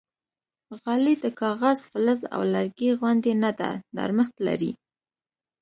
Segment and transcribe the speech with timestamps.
[0.79, 4.71] غالۍ د کاغذ، فلز او لرګي غوندې نه ده، نرمښت لري.